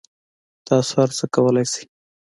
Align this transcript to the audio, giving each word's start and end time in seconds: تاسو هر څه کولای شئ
تاسو 0.67 0.91
هر 1.01 1.09
څه 1.17 1.25
کولای 1.35 1.65
شئ 1.73 1.83